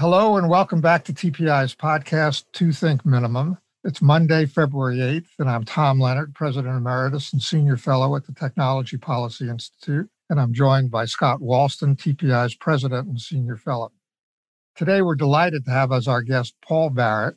[0.00, 3.58] Hello and welcome back to TPI's podcast, Two Think Minimum.
[3.84, 8.32] It's Monday, February 8th, and I'm Tom Lenard, President Emeritus and Senior Fellow at the
[8.32, 10.08] Technology Policy Institute.
[10.30, 13.92] And I'm joined by Scott Wallsten, TPI's President and Senior Fellow.
[14.74, 17.36] Today, we're delighted to have as our guest Paul Barrett.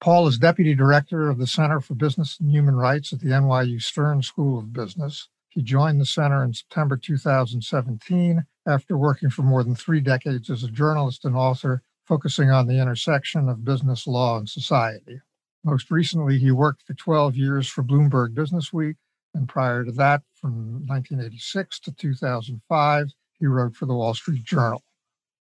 [0.00, 3.80] Paul is Deputy Director of the Center for Business and Human Rights at the NYU
[3.80, 5.28] Stern School of Business.
[5.50, 10.64] He joined the center in September 2017 after working for more than three decades as
[10.64, 15.20] a journalist and author focusing on the intersection of business law and society.
[15.64, 18.96] Most recently, he worked for 12 years for Bloomberg Businessweek,
[19.34, 23.06] and prior to that, from 1986 to 2005,
[23.38, 24.82] he wrote for the Wall Street Journal.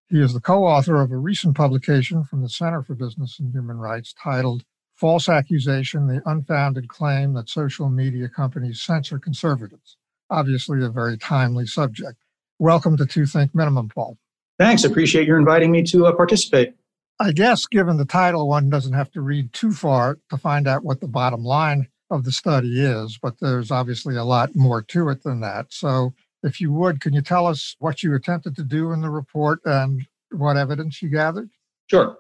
[0.10, 3.52] He is the co author of a recent publication from the Center for Business and
[3.54, 9.98] Human Rights titled False Accusation The Unfounded Claim That Social Media Companies Censor Conservatives.
[10.30, 12.20] Obviously, a very timely subject.
[12.60, 14.18] Welcome to Two Think Minimum, Paul.
[14.60, 14.84] Thanks.
[14.84, 16.74] Appreciate you inviting me to uh, participate.
[17.20, 20.84] I guess, given the title, one doesn't have to read too far to find out
[20.84, 25.10] what the bottom line of the study is, but there's obviously a lot more to
[25.10, 25.68] it than that.
[25.70, 26.14] So,
[26.44, 29.60] if you would, can you tell us what you attempted to do in the report
[29.66, 31.50] and what evidence you gathered?
[31.88, 32.18] Sure.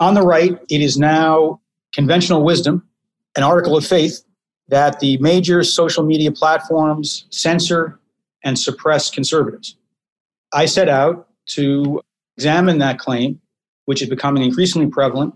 [0.00, 1.60] On the right, it is now
[1.94, 2.86] conventional wisdom,
[3.36, 4.22] an article of faith,
[4.68, 7.98] that the major social media platforms censor
[8.42, 9.76] and suppress conservatives.
[10.52, 12.00] I set out to
[12.36, 13.40] examine that claim,
[13.84, 15.34] which is becoming increasingly prevalent,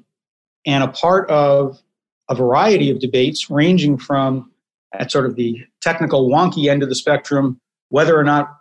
[0.66, 1.80] and a part of
[2.28, 4.50] a variety of debates ranging from
[4.92, 8.56] at sort of the technical wonky end of the spectrum, whether or not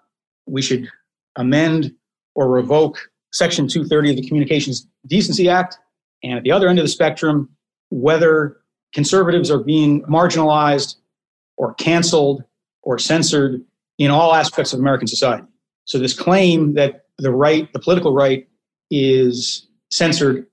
[0.45, 0.88] we should
[1.36, 1.94] amend
[2.36, 5.78] or revoke Section 230 of the Communications Decency Act,
[6.23, 7.50] and at the other end of the spectrum,
[7.89, 8.58] whether
[8.94, 10.95] conservatives are being marginalized
[11.58, 12.44] or canceled
[12.84, 13.64] or censored
[13.98, 15.45] in all aspects of American society.
[15.86, 18.48] So, this claim that the right, the political right,
[18.92, 20.46] is censored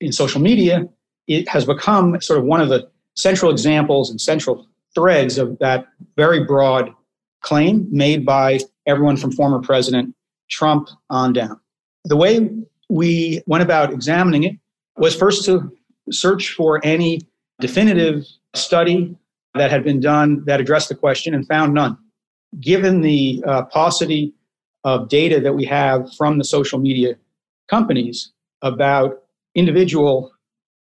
[0.00, 0.88] in social media,
[1.26, 5.86] it has become sort of one of the central examples and central threads of that
[6.16, 6.90] very broad
[7.42, 10.14] claim made by everyone from former President
[10.50, 11.60] Trump on down.
[12.04, 12.50] The way
[12.88, 14.56] we went about examining it
[14.96, 15.70] was first to
[16.10, 17.20] search for any
[17.60, 18.24] definitive
[18.54, 19.16] study
[19.54, 21.96] that had been done that addressed the question and found none.
[22.60, 24.34] Given the uh, paucity
[24.86, 27.16] of data that we have from the social media
[27.68, 28.32] companies
[28.62, 29.24] about
[29.56, 30.30] individual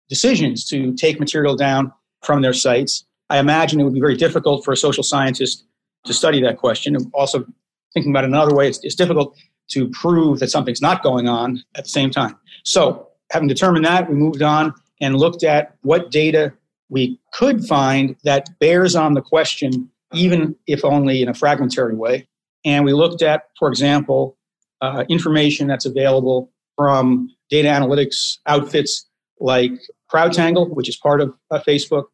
[0.08, 1.92] decisions to take material down
[2.24, 3.04] from their sites.
[3.28, 5.66] I imagine it would be very difficult for a social scientist
[6.06, 6.96] to study that question.
[6.96, 7.44] And also,
[7.92, 9.36] thinking about it another way, it's, it's difficult
[9.72, 12.36] to prove that something's not going on at the same time.
[12.64, 14.72] So, having determined that, we moved on
[15.02, 16.54] and looked at what data
[16.88, 22.26] we could find that bears on the question, even if only in a fragmentary way.
[22.64, 24.36] And we looked at, for example,
[24.80, 29.06] uh, information that's available from data analytics outfits
[29.38, 29.72] like
[30.12, 32.04] CrowdTangle, which is part of uh, Facebook,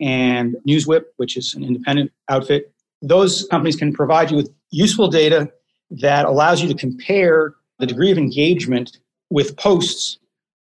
[0.00, 2.72] and NewsWhip, which is an independent outfit.
[3.02, 5.50] Those companies can provide you with useful data
[5.90, 8.98] that allows you to compare the degree of engagement
[9.30, 10.18] with posts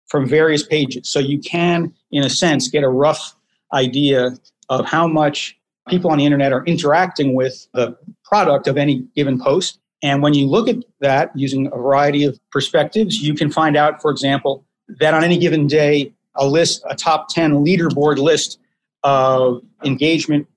[0.08, 1.10] from various pages.
[1.10, 3.36] So you can, in a sense, get a rough
[3.74, 4.32] idea
[4.70, 5.57] of how much
[5.88, 9.80] people on the internet are interacting with the product of any given post.
[10.04, 14.02] And when you look at that using a variety of perspectives, you can find out,
[14.02, 14.66] for example,
[15.00, 18.60] that on any given day, a list, a top 10 leaderboard list
[19.04, 20.48] of engagement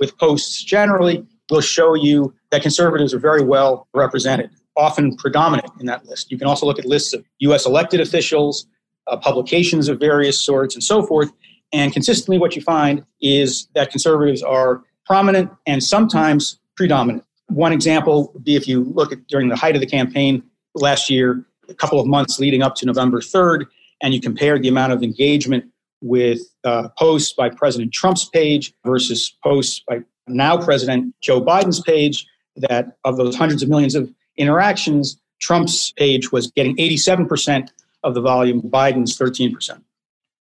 [0.00, 5.86] with posts generally will show you that conservatives are very well represented, often predominant in
[5.86, 6.30] that list.
[6.30, 8.66] You can also look at lists of US elected officials,
[9.06, 11.30] uh, publications of various sorts, and so forth.
[11.72, 17.24] And consistently, what you find is that conservatives are prominent and sometimes predominant.
[17.48, 20.42] One example would be if you look at during the height of the campaign
[20.74, 23.66] last year, a couple of months leading up to November 3rd,
[24.02, 25.64] and you compare the amount of engagement
[26.00, 32.26] with uh, posts by President Trump's page versus posts by now President Joe Biden's page,
[32.56, 37.68] that of those hundreds of millions of interactions, Trump's page was getting 87%
[38.04, 39.80] of the volume, Biden's 13%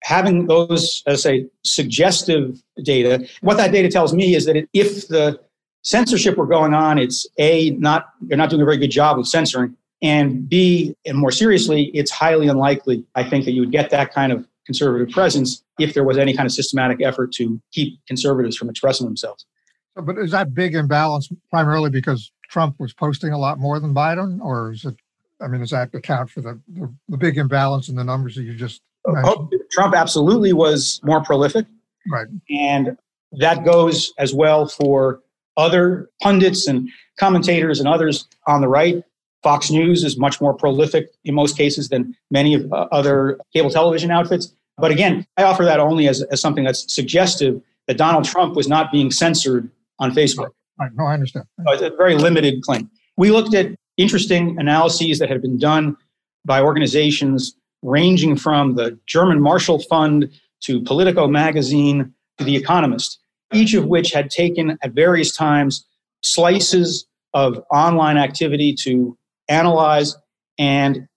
[0.06, 5.07] having those, as I say, suggestive data, what that data tells me is that if
[5.07, 5.40] the
[5.81, 9.28] censorship were going on, it's A, not they're not doing a very good job of
[9.28, 13.90] censoring, and B, and more seriously, it's highly unlikely, I think, that you would get
[13.90, 18.00] that kind of conservative presence if there was any kind of systematic effort to keep
[18.06, 19.48] conservatives from expressing themselves.
[19.96, 24.40] But is that big imbalance primarily because Trump was posting a lot more than Biden,
[24.40, 24.98] or is it?
[25.42, 28.44] I mean, does that account for the, the, the big imbalance in the numbers that
[28.44, 31.66] you just Oh, Trump absolutely was more prolific.
[32.10, 32.28] Right.
[32.50, 32.98] And
[33.34, 35.22] that goes as well for
[35.57, 39.04] other pundits and commentators and others on the right.
[39.44, 43.69] Fox News is much more prolific in most cases than many of uh, other cable
[43.69, 44.54] television outfits.
[44.78, 48.68] But again, I offer that only as, as something that's suggestive that Donald Trump was
[48.68, 49.69] not being censored
[50.00, 50.50] on Facebook.
[50.80, 50.92] Right.
[50.96, 51.46] No, I understand.
[51.63, 52.90] So it's a very limited claim.
[53.18, 53.68] We looked at
[53.98, 55.96] interesting analyses that had been done
[56.44, 60.29] by organizations ranging from the German Marshall Fund
[60.61, 63.19] to Politico magazine to The Economist,
[63.53, 65.85] each of which had taken at various times
[66.23, 69.17] slices of online activity to
[69.47, 70.15] analyze
[70.57, 71.07] and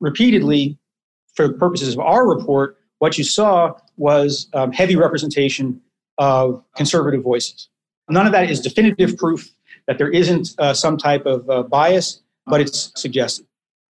[0.00, 0.78] repeatedly,
[1.34, 5.80] for the purposes of our report, what you saw was um, heavy representation
[6.18, 7.68] of conservative voices.
[8.08, 9.50] None of that is definitive proof
[9.86, 13.46] that there isn't uh, some type of uh, bias, but it's suggested.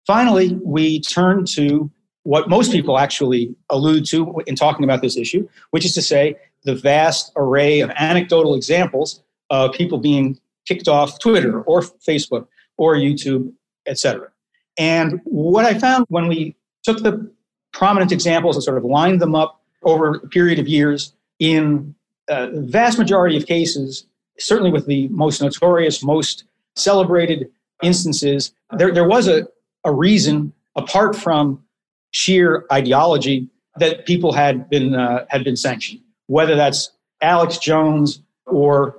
[0.06, 1.90] Finally, we turn to
[2.26, 6.34] what most people actually allude to in talking about this issue, which is to say
[6.64, 10.36] the vast array of anecdotal examples of people being
[10.66, 13.52] kicked off Twitter or Facebook or YouTube,
[13.86, 14.28] etc.
[14.76, 17.30] And what I found when we took the
[17.72, 21.94] prominent examples and sort of lined them up over a period of years in
[22.28, 24.04] uh, the vast majority of cases,
[24.36, 26.42] certainly with the most notorious, most
[26.74, 27.48] celebrated
[27.84, 29.46] instances, there, there was a,
[29.84, 31.62] a reason apart from
[32.16, 33.46] sheer ideology
[33.76, 36.90] that people had been uh, had been sanctioned, whether that's
[37.20, 38.96] Alex Jones or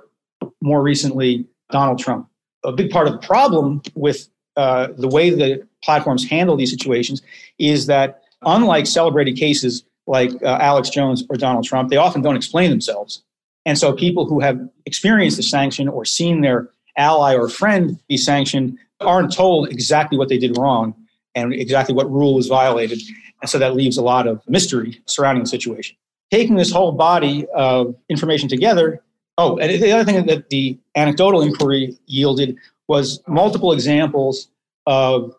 [0.62, 2.28] more recently Donald Trump.
[2.64, 7.20] A big part of the problem with uh, the way the platforms handle these situations
[7.58, 12.36] is that unlike celebrated cases like uh, Alex Jones or Donald Trump, they often don't
[12.36, 13.24] explain themselves.
[13.66, 18.16] And so people who have experienced the sanction or seen their ally or friend be
[18.16, 20.94] sanctioned aren't told exactly what they did wrong
[21.38, 23.00] and exactly what rule was violated.
[23.40, 25.96] And so that leaves a lot of mystery surrounding the situation.
[26.30, 29.02] Taking this whole body of information together,
[29.38, 32.56] oh, and the other thing that the anecdotal inquiry yielded
[32.88, 34.48] was multiple examples
[34.86, 35.34] of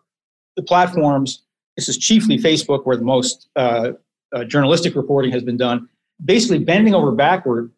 [0.56, 1.42] the platforms.
[1.76, 3.92] This is chiefly Facebook, where the most uh,
[4.32, 5.88] uh, journalistic reporting has been done,
[6.24, 7.70] basically bending over backward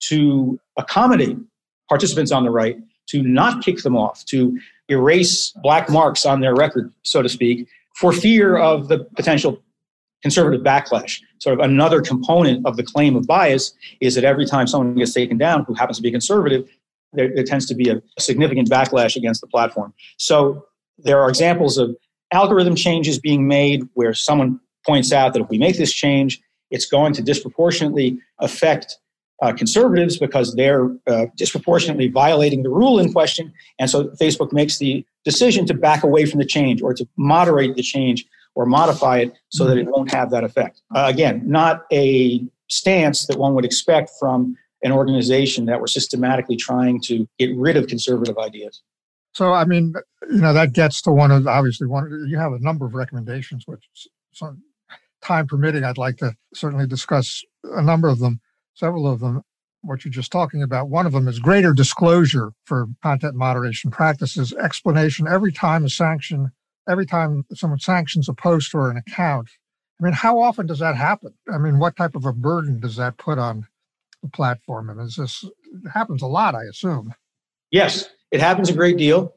[0.00, 1.38] to accommodate
[1.88, 2.76] participants on the right,
[3.08, 4.58] to not kick them off, to
[4.88, 9.62] erase black marks on their record, so to speak, for fear of the potential
[10.22, 11.20] conservative backlash.
[11.38, 15.14] Sort of another component of the claim of bias is that every time someone gets
[15.14, 16.68] taken down who happens to be conservative,
[17.12, 19.94] there, there tends to be a, a significant backlash against the platform.
[20.16, 20.66] So
[20.98, 21.96] there are examples of
[22.32, 26.40] algorithm changes being made where someone points out that if we make this change,
[26.70, 28.98] it's going to disproportionately affect
[29.42, 33.52] uh, conservatives because they're uh, disproportionately violating the rule in question.
[33.78, 37.76] And so Facebook makes the decision to back away from the change or to moderate
[37.76, 39.92] the change or modify it so that it mm-hmm.
[39.92, 40.82] won't have that effect.
[40.94, 46.56] Uh, again, not a stance that one would expect from an organization that were systematically
[46.56, 48.82] trying to get rid of conservative ideas.
[49.34, 49.94] So, I mean,
[50.30, 52.26] you know, that gets to one of obviously one.
[52.28, 53.84] You have a number of recommendations, which,
[54.32, 54.62] some
[55.22, 58.40] time permitting, I'd like to certainly discuss a number of them
[58.78, 59.42] several of them,
[59.82, 60.88] what you're just talking about.
[60.88, 66.52] One of them is greater disclosure for content moderation practices, explanation every time a sanction,
[66.88, 69.48] every time someone sanctions a post or an account.
[70.00, 71.34] I mean, how often does that happen?
[71.52, 73.66] I mean, what type of a burden does that put on
[74.22, 74.90] the platform?
[74.90, 75.44] And is this
[75.92, 77.12] happens a lot, I assume?
[77.70, 79.34] Yes, it happens a great deal.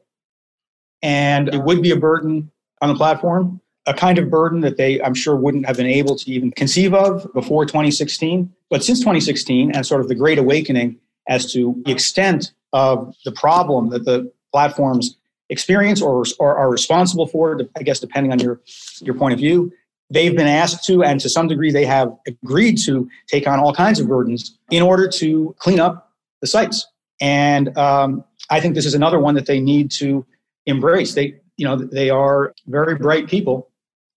[1.02, 5.00] And it would be a burden on the platform a kind of burden that they,
[5.02, 8.52] I'm sure, wouldn't have been able to even conceive of before 2016.
[8.70, 10.96] But since 2016 and sort of the great awakening
[11.28, 15.16] as to the extent of the problem that the platforms
[15.50, 18.60] experience or, or are responsible for, I guess, depending on your,
[19.00, 19.72] your point of view,
[20.10, 23.74] they've been asked to, and to some degree, they have agreed to take on all
[23.74, 26.86] kinds of burdens in order to clean up the sites.
[27.20, 30.24] And um, I think this is another one that they need to
[30.66, 31.14] embrace.
[31.14, 33.68] They, you know, they are very bright people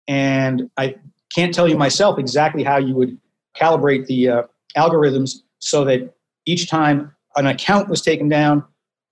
[0.07, 0.95] and I
[1.33, 3.17] can't tell you myself exactly how you would
[3.57, 4.43] calibrate the uh,
[4.77, 6.13] algorithms so that
[6.45, 8.63] each time an account was taken down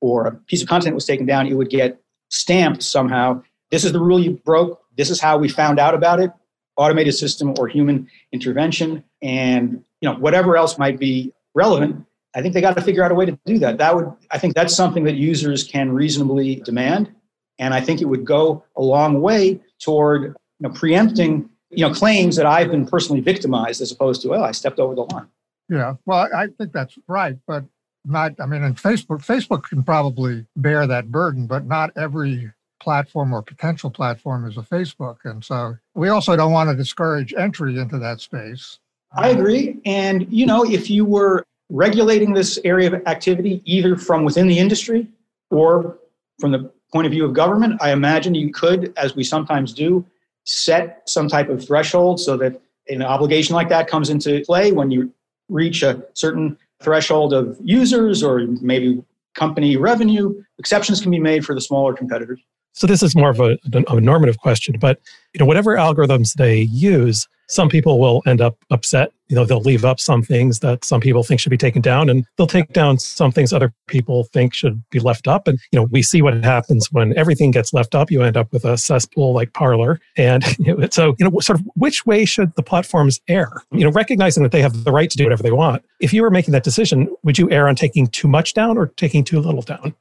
[0.02, 3.42] or a piece of content was taken down, it would get stamped somehow.
[3.72, 4.82] This is the rule you broke.
[4.98, 6.32] This is how we found out about it.
[6.76, 12.04] Automated system or human intervention, and you know whatever else might be relevant.
[12.36, 13.78] I think they got to figure out a way to do that.
[13.78, 17.12] That would, I think, that's something that users can reasonably demand,
[17.60, 20.36] and I think it would go a long way toward
[20.68, 24.52] know, preempting you know claims that I've been personally victimized as opposed to oh I
[24.52, 25.28] stepped over the line.
[25.70, 27.64] Yeah, well, I think that's right, but
[28.06, 28.34] not.
[28.40, 32.52] I mean, in Facebook, Facebook can probably bear that burden, but not every
[32.82, 37.34] platform or potential platform is a Facebook, and so we also don't want to discourage
[37.34, 38.80] entry into that space.
[39.16, 44.24] I agree, and you know, if you were regulating this area of activity either from
[44.24, 45.08] within the industry
[45.50, 45.98] or
[46.40, 50.06] from the point of view of government, I imagine you could, as we sometimes do,
[50.46, 52.60] set some type of threshold so that
[52.90, 55.12] an obligation like that comes into play when you
[55.50, 59.04] reach a certain threshold of users or maybe
[59.36, 60.34] company revenue.
[60.60, 62.40] Exceptions can be made for the smaller competitors.
[62.74, 63.58] So this is more of a,
[63.88, 65.00] a normative question, but
[65.34, 69.14] you know whatever algorithms they use, some people will end up upset.
[69.34, 72.08] You know, they'll leave up some things that some people think should be taken down,
[72.08, 75.48] and they'll take down some things other people think should be left up.
[75.48, 78.12] And you know, we see what happens when everything gets left up.
[78.12, 81.60] You end up with a cesspool like Parler And you know, so, you know, sort
[81.60, 83.64] of which way should the platforms err?
[83.72, 85.84] You know, recognizing that they have the right to do whatever they want.
[86.00, 88.90] If you were making that decision, would you err on taking too much down or
[88.98, 89.96] taking too little down?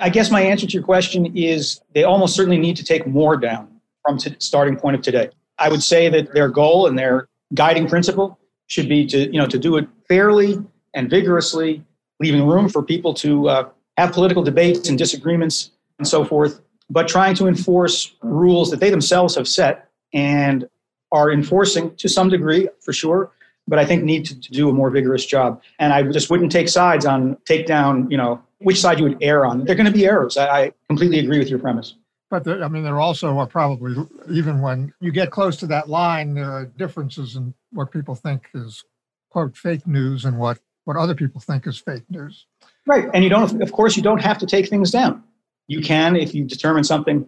[0.00, 3.36] I guess my answer to your question is they almost certainly need to take more
[3.36, 3.68] down
[4.04, 5.30] from t- starting point of today.
[5.58, 9.46] I would say that their goal and their guiding principle should be to you know
[9.46, 10.58] to do it fairly
[10.94, 11.82] and vigorously,
[12.20, 17.08] leaving room for people to uh, have political debates and disagreements and so forth, but
[17.08, 20.68] trying to enforce rules that they themselves have set and
[21.12, 23.30] are enforcing to some degree for sure
[23.66, 25.62] but I think need to, to, do a more vigorous job.
[25.78, 29.18] And I just wouldn't take sides on take down, you know, which side you would
[29.22, 29.64] err on.
[29.64, 30.36] They're going to be errors.
[30.36, 31.94] I, I completely agree with your premise.
[32.42, 33.94] But I mean, there also are probably
[34.30, 38.48] even when you get close to that line, there are differences in what people think
[38.54, 38.84] is
[39.30, 42.46] quote fake news and what what other people think is fake news.
[42.86, 43.62] Right, and you don't.
[43.62, 45.22] Of course, you don't have to take things down.
[45.68, 47.26] You can if you determine something.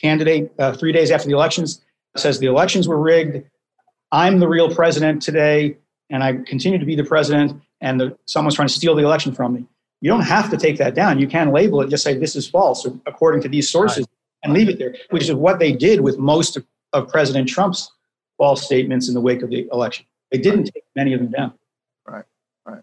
[0.00, 1.80] Candidate uh, three days after the elections
[2.16, 3.42] says the elections were rigged
[4.12, 5.78] I'm the real president today,
[6.10, 9.34] and I continue to be the president, and the, someone's trying to steal the election
[9.34, 9.64] from me.
[10.00, 11.18] You don't have to take that down.
[11.18, 14.06] You can label it, just say this is false according to these sources, right.
[14.42, 17.90] And leave it there, which is what they did with most of, of President Trump's
[18.36, 20.06] false statements in the wake of the election.
[20.30, 20.74] They didn't right.
[20.74, 21.52] take many of them down.
[22.06, 22.24] Right,
[22.66, 22.82] right.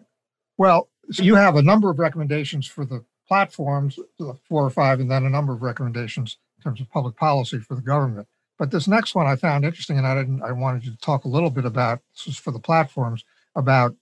[0.58, 5.10] Well, so you have a number of recommendations for the platforms, four or five, and
[5.10, 8.28] then a number of recommendations in terms of public policy for the government.
[8.60, 10.44] But this next one I found interesting, and I didn't.
[10.44, 13.96] I wanted you to talk a little bit about this is for the platforms about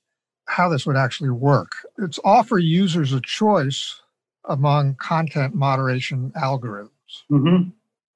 [0.46, 1.72] how this would actually work.
[1.98, 4.02] It's offer users a choice
[4.46, 6.90] among content moderation algorithms.
[7.32, 7.70] Mm-hmm.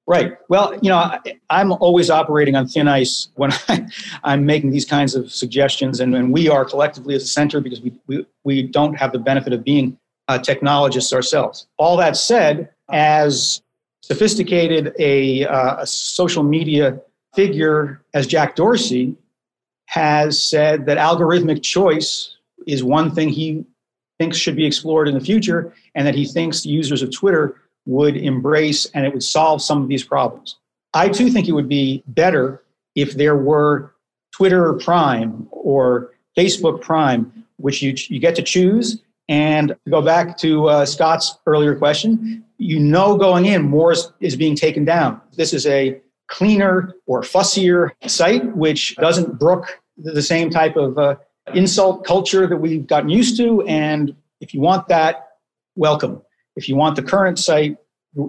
[0.08, 0.38] Right.
[0.48, 3.84] Well, you know, I, am always operating on thin ice when I,
[4.24, 7.80] am making these kinds of suggestions, and, and we are collectively as a center because
[7.80, 9.98] we, we, we don't have the benefit of being
[10.28, 11.66] uh, technologists ourselves.
[11.76, 13.62] All that said, as
[14.02, 17.00] sophisticated a, uh, a social media
[17.34, 19.16] figure as Jack Dorsey
[19.86, 22.36] has said that algorithmic choice
[22.66, 23.64] is one thing he
[24.18, 28.16] thinks should be explored in the future, and that he thinks users of Twitter would
[28.16, 30.56] embrace and it would solve some of these problems.
[30.94, 32.62] I too think it would be better
[32.94, 33.94] if there were
[34.32, 39.02] Twitter Prime or Facebook Prime, which you, you get to choose.
[39.28, 44.12] And to go back to uh, Scott's earlier question, you know going in more is,
[44.20, 45.20] is being taken down.
[45.36, 51.16] This is a cleaner or fussier site, which doesn't brook the same type of uh,
[51.54, 53.62] insult culture that we've gotten used to.
[53.62, 55.28] And if you want that,
[55.74, 56.22] welcome.
[56.56, 57.76] If you want the current site,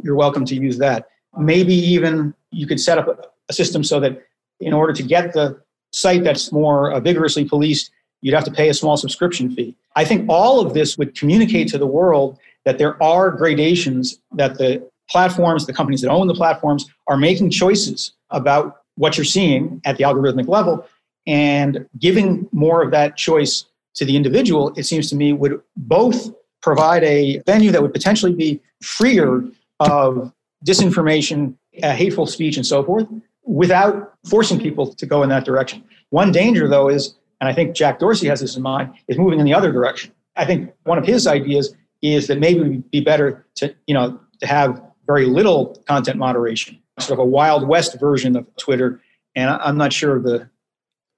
[0.04, 1.08] you're welcome to use that.
[1.38, 4.22] Maybe even you could set up a, system so that
[4.60, 5.58] in order to get the
[5.92, 7.92] site that's more uh, vigorously policed,
[8.22, 9.74] you'd have to pay a small subscription fee.
[9.96, 14.58] I think all of this would communicate to the world that there are gradations that
[14.58, 19.82] the platforms, the companies that own the platforms, are making choices about what you're seeing
[19.86, 20.86] at the algorithmic level
[21.28, 23.66] and giving more of that choice
[23.96, 26.32] to the individual, it seems to me, would both
[26.68, 29.42] provide a venue that would potentially be freer
[29.80, 30.34] of
[30.66, 33.08] disinformation, uh, hateful speech, and so forth,
[33.46, 35.82] without forcing people to go in that direction.
[36.10, 39.40] One danger, though, is, and I think Jack Dorsey has this in mind, is moving
[39.40, 40.12] in the other direction.
[40.36, 43.94] I think one of his ideas is that maybe it would be better to, you
[43.94, 49.02] know, to have very little content moderation, sort of a Wild West version of Twitter.
[49.38, 50.50] And I'm not sure of the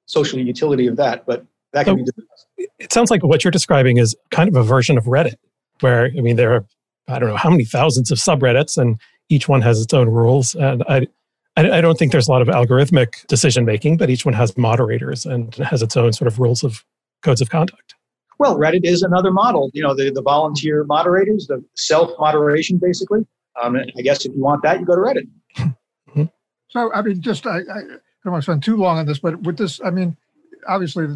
[0.05, 2.13] social utility of that, but that can so,
[2.57, 5.35] be It sounds like what you're describing is kind of a version of Reddit,
[5.81, 6.65] where, I mean, there are,
[7.07, 8.99] I don't know how many thousands of subreddits, and
[9.29, 10.55] each one has its own rules.
[10.55, 11.07] And I,
[11.55, 15.25] I don't think there's a lot of algorithmic decision making, but each one has moderators
[15.25, 16.83] and has its own sort of rules of
[17.21, 17.95] codes of conduct.
[18.37, 19.69] Well, Reddit is another model.
[19.73, 23.25] You know, the, the volunteer moderators, the self moderation, basically.
[23.61, 25.27] Um, I guess if you want that, you go to Reddit.
[25.57, 26.23] Mm-hmm.
[26.69, 27.81] So, I mean, just I, I
[28.23, 30.15] don't want to spend too long on this, but with this, I mean,
[30.67, 31.07] obviously,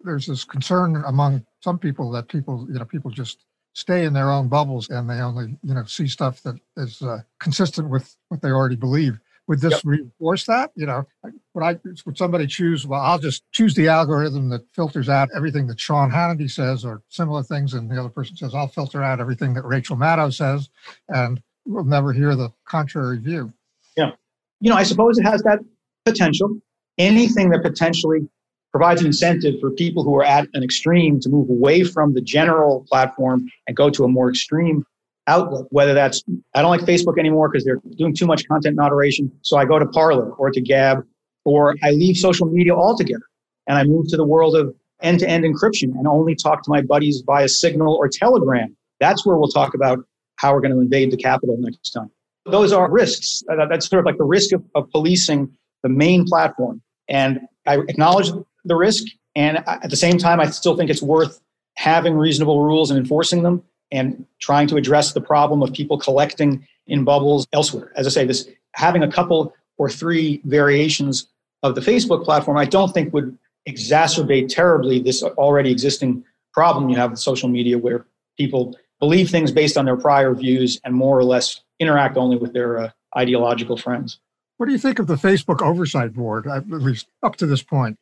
[0.00, 4.30] there's this concern among some people that people, you know, people just stay in their
[4.30, 8.40] own bubbles and they only, you know, see stuff that is uh, consistent with what
[8.40, 9.18] they already believe.
[9.48, 9.82] Would this yep.
[9.84, 10.72] reinforce that?
[10.74, 11.06] You know,
[11.54, 12.84] would I would somebody choose?
[12.84, 17.02] Well, I'll just choose the algorithm that filters out everything that Sean Hannity says or
[17.10, 20.68] similar things, and the other person says I'll filter out everything that Rachel Maddow says,
[21.08, 23.52] and we'll never hear the contrary view.
[23.96, 24.12] Yeah.
[24.60, 25.60] You know, I suppose it has that
[26.04, 26.58] potential.
[26.98, 28.28] Anything that potentially
[28.72, 32.20] provides an incentive for people who are at an extreme to move away from the
[32.20, 34.84] general platform and go to a more extreme
[35.26, 36.22] outlet, whether that's,
[36.54, 39.32] I don't like Facebook anymore because they're doing too much content moderation.
[39.42, 41.04] So I go to Parler or to Gab,
[41.44, 43.24] or I leave social media altogether
[43.66, 46.70] and I move to the world of end to end encryption and only talk to
[46.70, 48.76] my buddies via Signal or Telegram.
[49.00, 49.98] That's where we'll talk about
[50.36, 52.10] how we're going to invade the Capitol next time.
[52.44, 53.42] Those are risks.
[53.48, 56.80] That's sort of like the risk of, of policing the main platform.
[57.08, 58.30] And I acknowledge
[58.66, 59.04] the risk.
[59.34, 61.40] And at the same time, I still think it's worth
[61.74, 66.66] having reasonable rules and enforcing them and trying to address the problem of people collecting
[66.86, 67.92] in bubbles elsewhere.
[67.96, 71.28] As I say, this having a couple or three variations
[71.62, 73.36] of the Facebook platform, I don't think would
[73.68, 78.06] exacerbate terribly this already existing problem you have with social media where
[78.38, 82.52] people believe things based on their prior views and more or less interact only with
[82.52, 84.18] their uh, ideological friends.
[84.56, 87.98] What do you think of the Facebook Oversight Board, at least up to this point?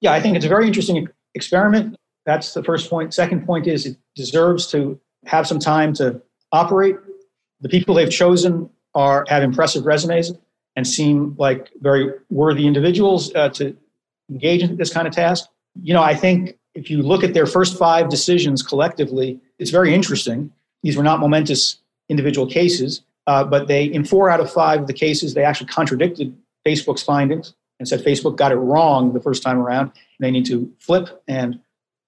[0.00, 1.96] Yeah, I think it's a very interesting experiment.
[2.26, 3.12] That's the first point.
[3.14, 6.20] Second point is it deserves to have some time to
[6.52, 6.96] operate.
[7.60, 10.32] The people they've chosen are have impressive resumes
[10.76, 13.76] and seem like very worthy individuals uh, to
[14.30, 15.48] engage in this kind of task.
[15.82, 19.94] You know, I think if you look at their first five decisions collectively, it's very
[19.94, 20.50] interesting.
[20.82, 24.86] These were not momentous individual cases, uh, but they, in four out of five of
[24.86, 26.36] the cases, they actually contradicted
[26.66, 29.92] Facebook's findings and said Facebook got it wrong the first time around.
[30.20, 31.60] They need to flip and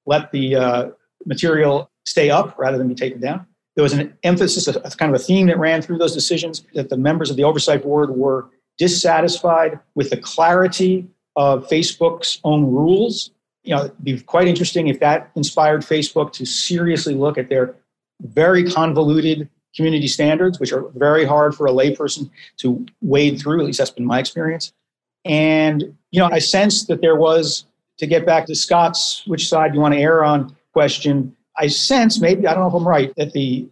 [0.07, 0.91] let the uh,
[1.27, 3.47] material stay up rather than be taken down.
[3.75, 6.65] There was an emphasis, a, a kind of a theme that ran through those decisions
[6.73, 12.65] that the members of the oversight board were dissatisfied with the clarity of Facebook's own
[12.65, 13.31] rules.
[13.65, 17.75] You know, it'd be quite interesting if that inspired Facebook to seriously look at their
[18.23, 23.61] very convoluted community standards, which are very hard for a layperson to wade through.
[23.61, 24.73] At least that's been my experience.
[25.27, 27.65] And, you know, I sensed that there was,
[27.99, 32.21] to get back to Scott's, which side you want to err on question, I sense,
[32.21, 33.69] maybe, I don't know if I'm right, that the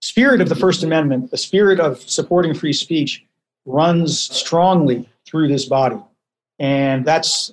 [0.00, 3.24] spirit of the First Amendment, the spirit of supporting free speech,
[3.66, 5.98] runs strongly through this body.
[6.58, 7.52] And that's,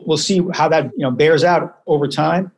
[0.00, 2.50] we'll see how that, you know, bears out over time.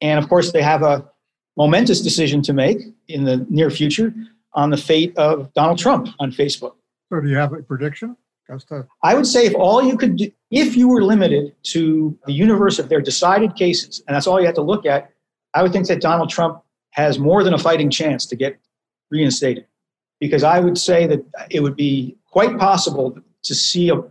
[0.00, 1.08] And of course, they have a
[1.56, 4.12] momentous decision to make in the near future
[4.54, 6.74] on the fate of Donald Trump on Facebook.
[7.10, 8.16] So, do you have a prediction?
[9.02, 12.78] I would say if all you could do, if you were limited to the universe
[12.78, 15.10] of their decided cases, and that's all you had to look at,
[15.54, 18.58] I would think that Donald Trump has more than a fighting chance to get
[19.10, 19.66] reinstated.
[20.20, 24.02] Because I would say that it would be quite possible to see a,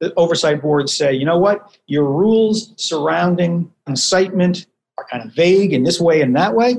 [0.00, 4.66] the oversight board say, you know what, your rules surrounding incitement
[4.98, 6.76] are kind of vague in this way and that way.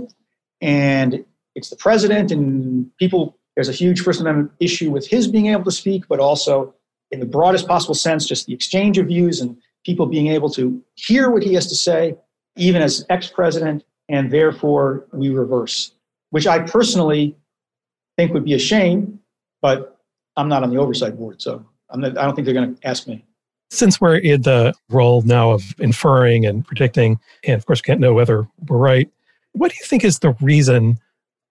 [0.61, 1.25] And
[1.55, 5.63] it's the president and people, there's a huge First Amendment issue with his being able
[5.63, 6.73] to speak, but also
[7.15, 10.83] in the broadest possible sense, just the exchange of views and people being able to
[10.95, 12.13] hear what he has to say,
[12.57, 15.93] even as ex president, and therefore we reverse,
[16.31, 17.37] which I personally
[18.17, 19.19] think would be a shame,
[19.61, 19.97] but
[20.35, 23.07] I'm not on the oversight board, so not, i don't think they're going to ask
[23.07, 23.23] me.
[23.71, 28.13] Since we're in the role now of inferring and predicting, and of course, can't know
[28.13, 29.09] whether we're right,
[29.53, 30.99] what do you think is the reason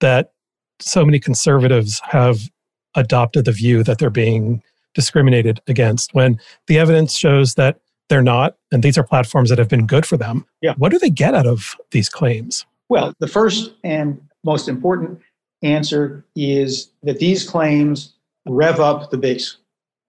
[0.00, 0.32] that
[0.78, 2.50] so many conservatives have
[2.94, 4.62] adopted the view that they're being
[4.94, 9.68] discriminated against when the evidence shows that they're not and these are platforms that have
[9.68, 10.44] been good for them.
[10.60, 10.74] Yeah.
[10.76, 12.66] what do they get out of these claims?
[12.88, 15.20] Well the first and most important
[15.62, 18.14] answer is that these claims
[18.46, 19.56] rev up the base.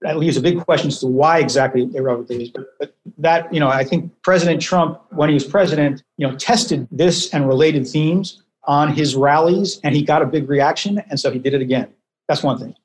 [0.02, 2.52] That leaves a big question as to why exactly they rev up the base.
[2.54, 6.36] But, but that you know i think president trump when he was president you know
[6.36, 11.20] tested this and related themes on his rallies and he got a big reaction and
[11.20, 11.88] so he did it again.
[12.28, 12.76] That's one thing.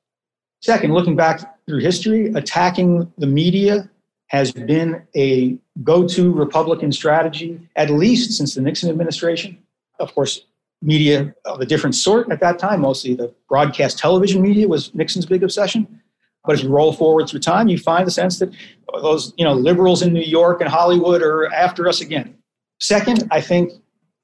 [0.63, 3.89] Second, looking back through history, attacking the media
[4.27, 9.57] has been a go to Republican strategy, at least since the Nixon administration.
[10.01, 10.45] Of course,
[10.83, 15.27] media of a different sort at that time, mostly the broadcast television media was Nixon's
[15.27, 16.01] big obsession.
[16.45, 18.51] But as you roll forward through time, you find the sense that
[19.01, 22.35] those you know liberals in New York and Hollywood are after us again.
[22.81, 23.73] Second, I think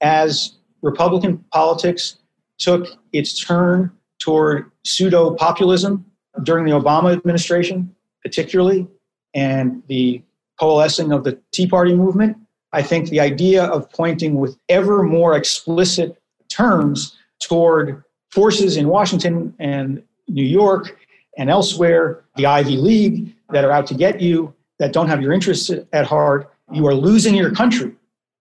[0.01, 2.17] as Republican politics
[2.59, 6.05] took its turn toward pseudo populism
[6.43, 8.87] during the Obama administration, particularly,
[9.35, 10.23] and the
[10.59, 12.37] coalescing of the Tea Party movement,
[12.73, 19.55] I think the idea of pointing with ever more explicit terms toward forces in Washington
[19.59, 20.99] and New York
[21.39, 25.33] and elsewhere, the Ivy League, that are out to get you, that don't have your
[25.33, 27.95] interests at heart, you are losing your country.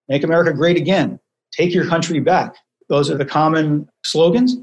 [0.08, 1.20] Make America great again.
[1.52, 2.56] Take your country back.
[2.90, 4.58] Those are the common slogans.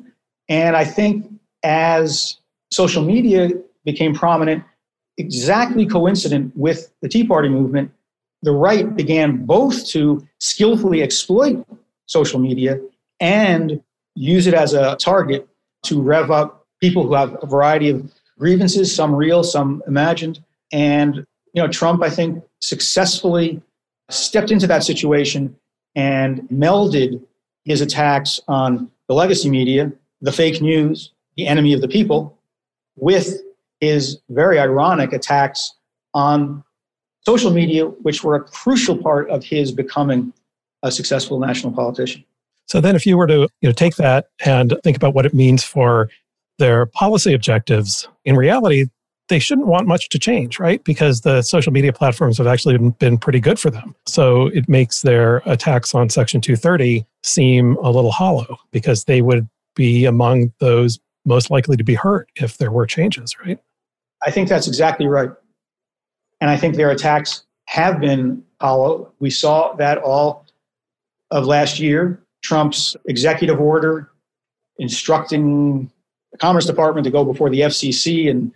[0.48, 1.30] And I think
[1.62, 2.38] as
[2.72, 3.50] social media
[3.84, 4.64] became prominent,
[5.18, 7.90] exactly coincident with the Tea Party movement,
[8.42, 11.64] the right began both to skillfully exploit
[12.06, 12.80] social media
[13.20, 13.80] and
[14.14, 15.46] use it as a target
[15.84, 20.42] to rev up people who have a variety of grievances, some real, some imagined.
[20.72, 21.16] And,
[21.52, 23.62] you know, Trump, I think, successfully
[24.10, 25.54] stepped into that situation
[25.94, 27.22] and melded
[27.64, 32.36] his attacks on the legacy media, the fake news, the enemy of the people,
[32.96, 33.40] with
[33.80, 35.72] his very ironic attacks
[36.14, 36.62] on
[37.24, 40.32] social media, which were a crucial part of his becoming
[40.82, 42.24] a successful national politician.
[42.66, 45.34] So then, if you were to you know, take that and think about what it
[45.34, 46.08] means for
[46.58, 48.86] their policy objectives, in reality,
[49.28, 50.82] they shouldn't want much to change, right?
[50.84, 53.94] Because the social media platforms have actually been pretty good for them.
[54.06, 59.48] So it makes their attacks on Section 230 seem a little hollow because they would
[59.74, 63.58] be among those most likely to be hurt if there were changes, right?
[64.24, 65.30] I think that's exactly right.
[66.40, 69.12] And I think their attacks have been hollow.
[69.20, 70.46] We saw that all
[71.30, 72.20] of last year.
[72.42, 74.10] Trump's executive order
[74.78, 75.90] instructing
[76.32, 78.52] the Commerce Department to go before the FCC and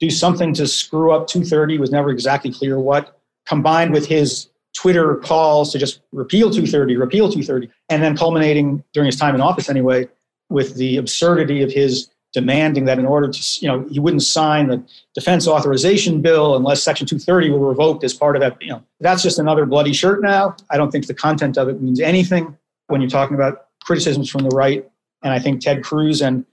[0.00, 5.16] do something to screw up 230 was never exactly clear what, combined with his Twitter
[5.16, 9.68] calls to just repeal 230, repeal 230, and then culminating during his time in office
[9.68, 10.08] anyway
[10.48, 14.68] with the absurdity of his demanding that in order to, you know, he wouldn't sign
[14.68, 14.82] the
[15.14, 18.60] defense authorization bill unless Section 230 were revoked as part of that.
[18.60, 20.54] You know, that's just another bloody shirt now.
[20.70, 22.56] I don't think the content of it means anything
[22.88, 24.86] when you're talking about criticisms from the right.
[25.22, 26.44] And I think Ted Cruz and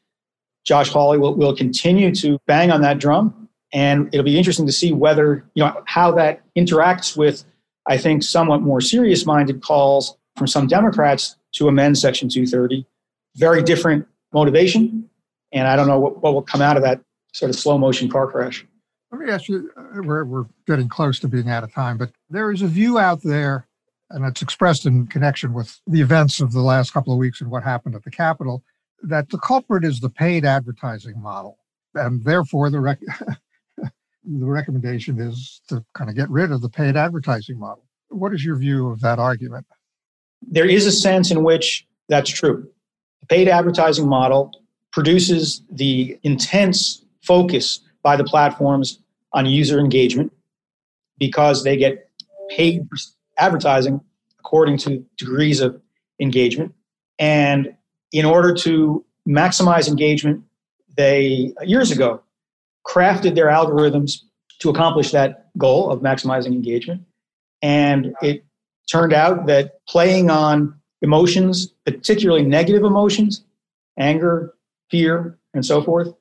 [0.65, 3.49] Josh Hawley will, will continue to bang on that drum.
[3.73, 7.43] And it'll be interesting to see whether, you know, how that interacts with,
[7.88, 12.86] I think, somewhat more serious minded calls from some Democrats to amend Section 230.
[13.36, 15.10] Very different motivation.
[15.52, 17.02] And I don't know what, what will come out of that
[17.34, 18.65] sort of slow motion car crash.
[19.12, 22.12] Let me ask you, uh, we're, we're getting close to being out of time, but
[22.32, 23.67] there is a view out there,
[24.10, 27.52] and it's expressed in connection with the events of the last couple of weeks and
[27.52, 28.63] what happened at the Capitol,
[29.04, 31.60] that the culprit is the paid advertising model.
[31.93, 33.02] And therefore, the, rec-
[33.78, 33.91] the
[34.26, 37.86] recommendation is to kind of get rid of the paid advertising model.
[38.10, 39.67] What is your view of that argument?
[40.41, 42.67] There is a sense in which that's true.
[43.29, 44.51] Paid advertising model
[44.91, 48.99] produces the intense focus by the platforms
[49.31, 50.31] on user engagement
[51.17, 52.09] because they get
[52.49, 52.97] paid for
[53.38, 54.01] advertising
[54.39, 55.81] according to degrees of
[56.19, 56.73] engagement.
[57.17, 57.75] And
[58.12, 60.43] in order to maximize engagement,
[60.95, 62.21] they years ago
[62.86, 64.19] crafted their algorithms
[64.59, 67.03] to accomplish that goal of maximizing engagement.
[67.62, 68.43] And it
[68.91, 73.44] turned out that playing on emotions, particularly negative emotions,
[74.00, 74.56] anger,
[74.89, 76.13] fear, and so forth,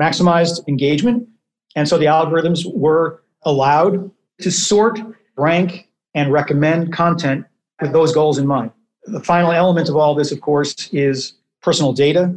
[0.00, 1.28] maximized engagement.
[1.76, 4.98] And so the algorithms were allowed to sort,
[5.36, 7.46] rank, and recommend content
[7.80, 8.72] with those goals in mind.
[9.04, 12.34] The final element of all this, of course, is personal data,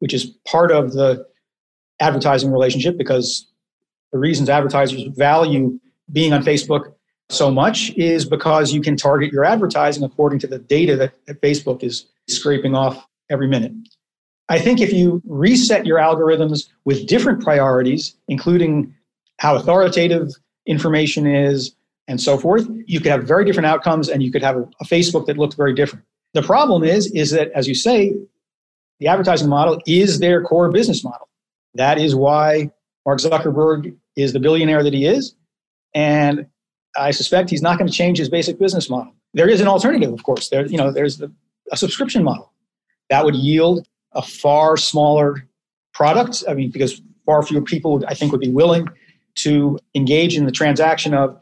[0.00, 1.26] which is part of the
[2.00, 3.46] advertising relationship because
[4.12, 5.78] the reasons advertisers value
[6.12, 6.94] being on Facebook
[7.30, 11.40] so much is because you can target your advertising according to the data that, that
[11.42, 13.72] Facebook is scraping off every minute.
[14.48, 18.94] I think if you reset your algorithms with different priorities, including
[19.38, 20.28] how authoritative
[20.66, 21.74] information is
[22.06, 24.84] and so forth, you could have very different outcomes and you could have a, a
[24.84, 26.04] Facebook that looked very different.
[26.32, 28.14] The problem is, is that, as you say,
[29.00, 31.28] the advertising model is their core business model.
[31.74, 32.70] That is why
[33.04, 35.34] Mark Zuckerberg is the billionaire that he is.
[35.94, 36.46] And
[36.98, 39.12] I suspect he's not going to change his basic business model.
[39.34, 40.48] There is an alternative, of course.
[40.48, 41.32] There, you know, there's the,
[41.70, 42.52] a subscription model
[43.10, 45.46] that would yield a far smaller
[45.92, 46.44] product.
[46.48, 48.88] I mean, because far fewer people, I think, would be willing
[49.36, 51.40] to engage in the transaction of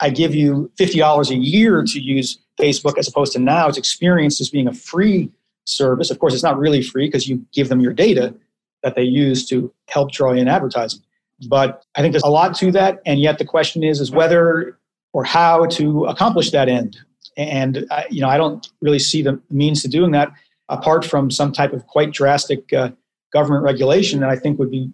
[0.00, 4.40] I give you $50 a year to use Facebook as opposed to now it's experienced
[4.40, 5.30] as being a free
[5.64, 6.10] service.
[6.10, 8.34] Of course, it's not really free because you give them your data
[8.82, 11.00] that they use to help draw in advertising.
[11.48, 13.00] But I think there's a lot to that.
[13.04, 14.78] And yet the question is, is whether
[15.12, 16.96] or how to accomplish that end.
[17.36, 20.32] And, you know, I don't really see the means to doing that
[20.68, 22.90] apart from some type of quite drastic uh,
[23.32, 24.90] government regulation that I think would be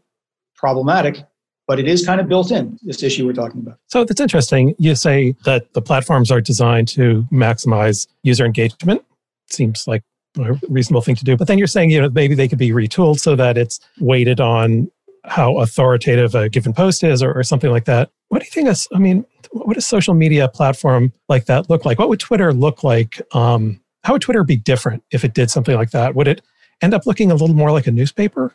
[0.57, 1.25] problematic.
[1.69, 3.79] But it is kind of built in, this issue we're talking about.
[3.87, 4.75] So that's interesting.
[4.79, 9.05] You say that the platforms are designed to maximize user engagement.
[9.49, 10.03] Seems like
[10.39, 11.37] a reasonable thing to do.
[11.37, 14.41] But then you're saying, you know, maybe they could be retooled so that it's weighted
[14.41, 14.91] on
[15.25, 18.11] how authoritative a given post is or, or something like that.
[18.29, 21.85] What do you think is, I mean, what does social media platform like that look
[21.85, 21.99] like?
[21.99, 25.77] What would Twitter look like um, how would Twitter be different if it did something
[25.77, 26.15] like that?
[26.15, 26.43] Would it
[26.81, 28.55] end up looking a little more like a newspaper?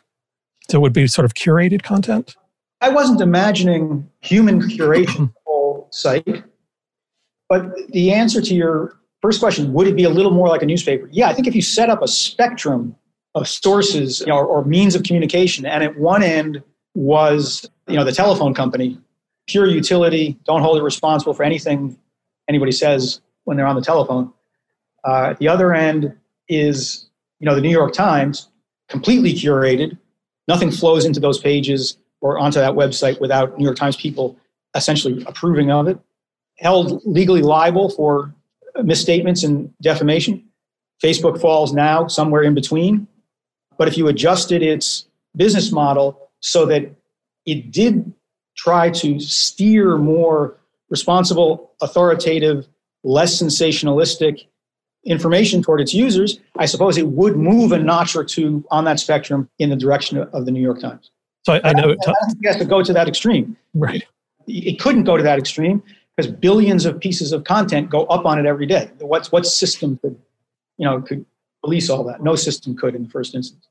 [0.70, 2.36] So it would be sort of curated content?
[2.80, 6.44] I wasn't imagining human curation whole site.
[7.48, 10.66] But the answer to your first question, would it be a little more like a
[10.66, 11.08] newspaper?
[11.10, 12.94] Yeah, I think if you set up a spectrum
[13.34, 16.62] of sources you know, or, or means of communication, and at one end
[16.94, 18.98] was you know the telephone company,
[19.48, 21.98] pure utility, don't hold it responsible for anything
[22.48, 24.32] anybody says when they're on the telephone.
[25.04, 26.14] Uh, the other end
[26.48, 27.08] is
[27.40, 28.48] you know the New York Times,
[28.88, 29.98] completely curated.
[30.46, 34.36] Nothing flows into those pages or onto that website without New York Times people
[34.74, 35.98] essentially approving of it.
[36.58, 38.34] Held legally liable for
[38.82, 40.44] misstatements and defamation.
[41.02, 43.06] Facebook falls now somewhere in between.
[43.76, 45.06] But if you adjusted its
[45.36, 46.90] business model so that
[47.46, 48.12] it did
[48.58, 50.58] try to steer more
[50.90, 52.66] responsible, authoritative,
[53.04, 54.46] less sensationalistic
[55.06, 58.98] information toward its users, I suppose it would move a notch or two on that
[58.98, 61.10] spectrum in the direction of the New York Times.
[61.46, 61.98] So I, I know it
[62.44, 63.56] has to go to that extreme.
[63.74, 64.04] Right.
[64.48, 65.82] It couldn't go to that extreme
[66.16, 68.90] because billions of pieces of content go up on it every day.
[68.98, 70.18] What's what system could,
[70.78, 71.24] you know, could
[71.62, 72.22] police all that?
[72.22, 73.68] No system could in the first instance.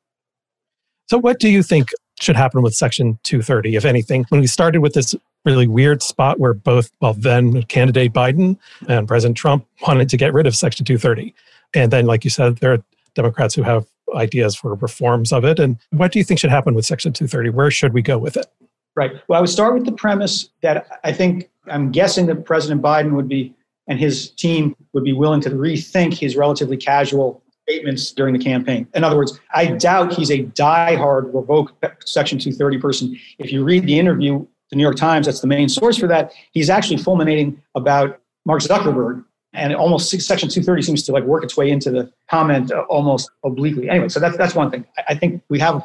[1.07, 4.25] So what do you think should happen with Section 230, if anything?
[4.29, 9.07] When we started with this really weird spot where both, well, then candidate Biden and
[9.07, 11.33] President Trump wanted to get rid of Section 230.
[11.73, 12.83] And then, like you said, there are
[13.15, 15.59] Democrats who have ideas for reforms of it.
[15.59, 17.49] And what do you think should happen with Section 230?
[17.49, 18.47] Where should we go with it?
[18.95, 19.11] Right.
[19.27, 23.11] Well, I would start with the premise that I think I'm guessing that President Biden
[23.11, 23.53] would be
[23.87, 28.87] and his team would be willing to rethink his relatively casual statements during the campaign.
[28.95, 31.73] In other words, I doubt he's a die-hard revoke
[32.05, 33.19] Section 230 person.
[33.39, 36.31] If you read the interview, the New York Times, that's the main source for that,
[36.51, 39.23] he's actually fulminating about Mark Zuckerberg.
[39.53, 43.31] And almost Section 230 seems to like work its way into the comment uh, almost
[43.43, 43.89] obliquely.
[43.89, 44.85] Anyway, so that's, that's one thing.
[45.09, 45.83] I think we have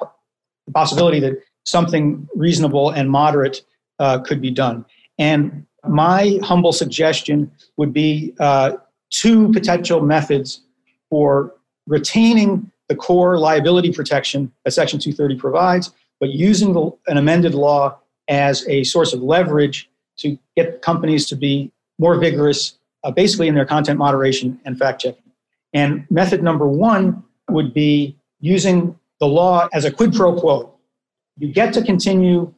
[0.66, 1.32] the possibility that
[1.64, 3.62] something reasonable and moderate
[3.98, 4.84] uh, could be done.
[5.18, 8.72] And my humble suggestion would be uh,
[9.10, 10.60] two potential methods
[11.08, 11.54] for
[11.86, 17.98] retaining the core liability protection that Section 230 provides, but using the, an amended law
[18.28, 23.54] as a source of leverage to get companies to be more vigorous, uh, basically in
[23.54, 25.22] their content moderation and fact checking.
[25.72, 30.74] And method number one would be using the law as a quid pro quo.
[31.38, 32.52] You get to continue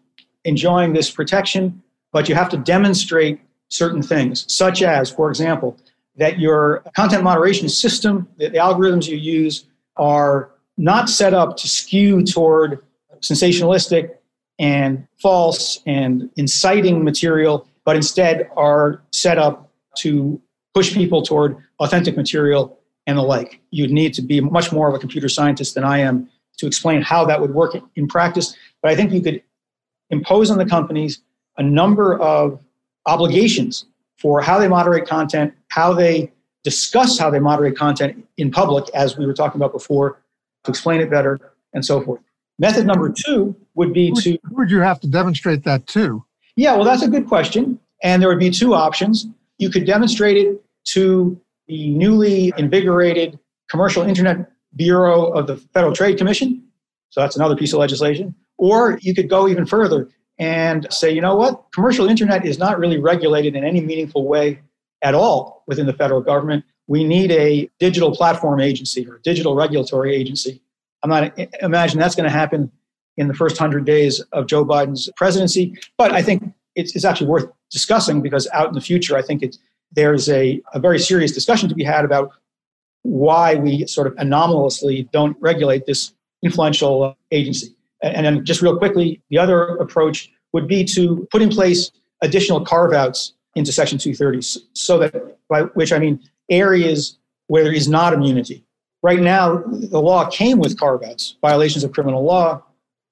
[0.44, 1.82] enjoying this protection,
[2.12, 5.76] but you have to demonstrate certain things, such as, for example,
[6.16, 11.68] that your content moderation system, the, the algorithms you use, are not set up to
[11.68, 12.80] skew toward
[13.20, 14.10] sensationalistic
[14.58, 20.40] and false and inciting material, but instead are set up to
[20.74, 23.60] push people toward authentic material and the like.
[23.70, 27.02] You'd need to be much more of a computer scientist than I am to explain
[27.02, 28.56] how that would work in practice.
[28.82, 29.42] But I think you could
[30.10, 31.20] impose on the companies
[31.56, 32.60] a number of
[33.06, 33.86] obligations
[34.18, 36.30] for how they moderate content, how they
[36.62, 40.22] discuss how they moderate content in public, as we were talking about before,
[40.62, 41.40] to explain it better,
[41.72, 42.20] and so forth.
[42.60, 44.38] Method number two would be who, to.
[44.44, 46.24] Who would you have to demonstrate that to?
[46.54, 47.80] Yeah, well, that's a good question.
[48.04, 49.26] And there would be two options.
[49.58, 56.18] You could demonstrate it to the newly invigorated Commercial Internet Bureau of the Federal Trade
[56.18, 56.62] Commission.
[57.10, 58.32] So that's another piece of legislation.
[58.58, 60.08] Or you could go even further
[60.38, 64.60] and say, you know what, commercial internet is not really regulated in any meaningful way
[65.04, 66.64] at all within the federal government.
[66.88, 70.60] We need a digital platform agency or a digital regulatory agency.
[71.02, 72.72] I'm not imagine that's going to happen
[73.16, 77.28] in the first 100 days of Joe Biden's presidency, but I think it's, it's actually
[77.28, 79.58] worth discussing because out in the future, I think it's,
[79.92, 82.32] there's a, a very serious discussion to be had about
[83.02, 86.12] why we sort of anomalously don't regulate this
[86.42, 87.76] influential uh, agency.
[88.02, 91.90] And then just real quickly, the other approach would be to put in place
[92.22, 97.72] additional carve outs into Section 230, so that by which I mean areas where there
[97.72, 98.64] is not immunity.
[99.02, 102.62] Right now, the law came with carve outs, violations of criminal law,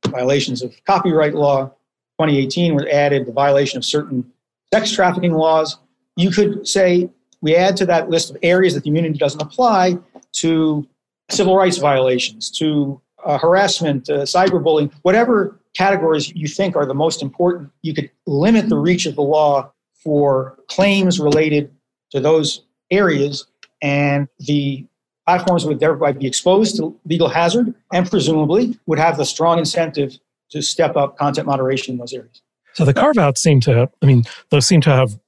[0.08, 1.66] violations of copyright law.
[2.20, 4.24] 2018 was added the violation of certain
[4.72, 5.78] sex trafficking laws.
[6.16, 9.98] You could say we add to that list of areas that the immunity doesn't apply
[10.34, 10.86] to
[11.30, 17.22] civil rights violations, to uh, harassment, uh, cyberbullying, whatever categories you think are the most
[17.22, 19.70] important, you could limit the reach of the law
[20.02, 21.70] for claims related
[22.10, 23.46] to those areas,
[23.80, 24.86] and the
[25.26, 30.18] platforms would thereby be exposed to legal hazard and presumably would have the strong incentive
[30.50, 32.42] to step up content moderation in those areas.
[32.74, 35.18] So the carve outs seem to, I mean, those seem to have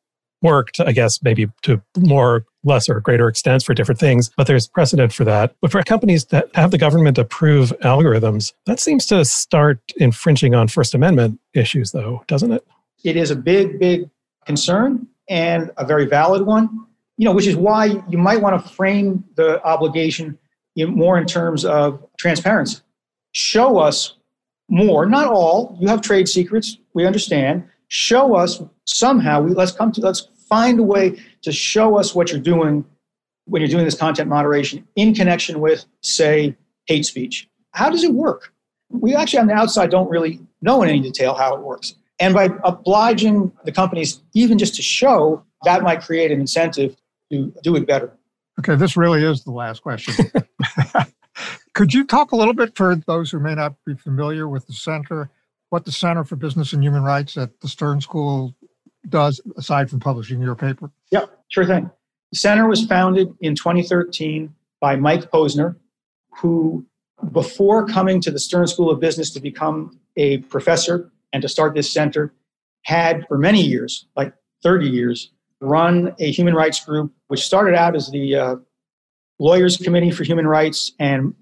[0.43, 4.67] worked, I guess, maybe to more lesser or greater extents for different things, but there's
[4.67, 5.55] precedent for that.
[5.61, 10.69] But for companies that have the government approve algorithms, that seems to start infringing on
[10.69, 12.67] First Amendment issues, though, doesn't it?
[13.05, 14.11] It is a big, big
[14.47, 18.73] concern and a very valid one, you know, which is why you might want to
[18.73, 20.39] frame the obligation
[20.77, 22.79] more in terms of transparency.
[23.33, 24.17] Show us
[24.69, 25.77] more, not all.
[25.81, 27.65] You have trade secrets, we understand.
[27.89, 29.43] Show us somehow.
[29.43, 32.85] We, let's come to let's find a way to show us what you're doing
[33.47, 37.49] when you're doing this content moderation in connection with, say, hate speech.
[37.73, 38.53] How does it work?
[38.91, 41.95] We actually on the outside don't really know in any detail how it works.
[42.25, 46.97] And by obliging the companies, even just to show, that might create an incentive
[47.31, 48.17] to do it better.
[48.61, 50.15] Okay, this really is the last question.
[51.75, 54.73] Could you talk a little bit for those who may not be familiar with the
[54.73, 55.29] center,
[55.69, 58.55] what the Center for Business and Human Rights at the Stern School
[59.11, 60.91] does aside from publishing your paper?
[61.11, 61.91] Yeah, sure thing.
[62.33, 65.77] The center was founded in 2013 by Mike Posner,
[66.39, 66.87] who,
[67.33, 71.75] before coming to the Stern School of Business to become a professor and to start
[71.75, 72.33] this center,
[72.83, 77.97] had for many years, like 30 years, run a human rights group, which started out
[77.97, 78.57] as the uh,
[79.41, 81.35] Lawyers Committee for Human Rights and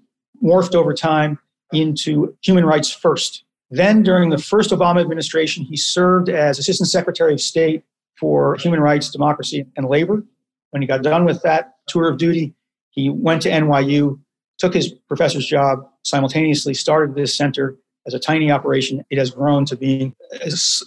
[0.43, 1.37] morphed over time
[1.71, 3.43] into Human Rights First.
[3.69, 7.83] Then, during the first Obama administration, he served as Assistant Secretary of State
[8.19, 10.23] for Human Rights, Democracy, and Labor.
[10.71, 12.55] When he got done with that tour of duty,
[12.89, 14.19] he went to NYU,
[14.57, 19.03] took his professor's job, simultaneously started this center as a tiny operation.
[19.09, 20.15] It has grown to being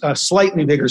[0.03, 0.87] a slightly bigger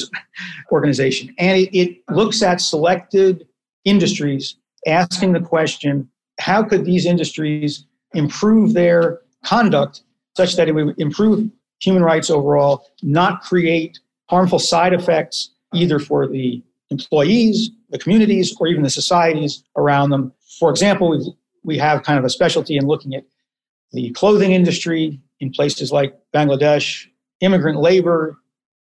[0.72, 1.34] organization.
[1.38, 3.46] And it, it looks at selected
[3.84, 6.08] industries, asking the question
[6.38, 10.02] how could these industries improve their conduct
[10.36, 16.26] such that it would improve human rights overall, not create harmful side effects either for
[16.26, 20.32] the employees, the communities, or even the societies around them.
[20.58, 21.32] For example, we
[21.66, 23.24] we have kind of a specialty in looking at
[23.92, 27.06] the clothing industry in places like Bangladesh,
[27.40, 28.38] immigrant labor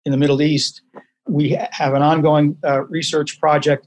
[0.05, 0.83] in the Middle East.
[1.29, 3.87] We have an ongoing uh, research project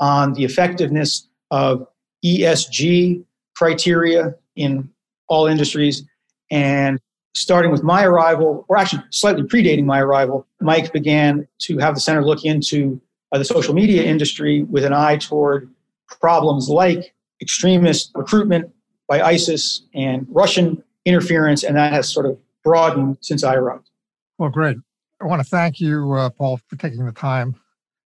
[0.00, 1.86] on the effectiveness of
[2.24, 3.24] ESG
[3.56, 4.90] criteria in
[5.28, 6.04] all industries.
[6.50, 7.00] And
[7.34, 12.00] starting with my arrival, or actually slightly predating my arrival, Mike began to have the
[12.00, 13.00] center look into
[13.32, 15.68] uh, the social media industry with an eye toward
[16.08, 18.70] problems like extremist recruitment
[19.08, 23.90] by ISIS and Russian interference, and that has sort of broadened since I arrived.
[24.38, 24.76] Well, great.
[25.20, 27.56] I want to thank you, uh, Paul, for taking the time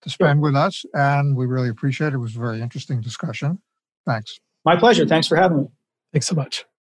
[0.02, 0.42] to spend sure.
[0.42, 2.16] with us, and we really appreciate it.
[2.16, 3.60] It was a very interesting discussion.
[4.06, 4.40] Thanks.
[4.66, 5.06] My pleasure.
[5.06, 5.68] Thanks for having me.
[6.12, 6.66] Thanks so much.